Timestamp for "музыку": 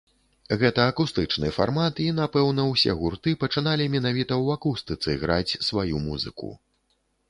6.13-6.57